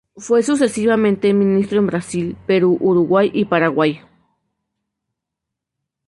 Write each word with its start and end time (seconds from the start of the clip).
Fue 0.15 0.41
sucesivamente, 0.41 1.31
ministro 1.31 1.77
en 1.77 1.85
Brasil, 1.85 2.35
Perú, 2.47 2.75
Uruguay 2.79 3.29
y 3.31 3.45
Paraguay. 3.45 4.01